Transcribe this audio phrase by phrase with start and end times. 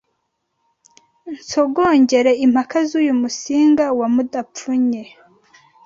[1.35, 5.03] Nsongere impaka Z’uyu Musinga wa Mudapfunye